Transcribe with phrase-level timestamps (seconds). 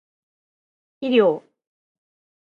[0.99, 1.43] 肥料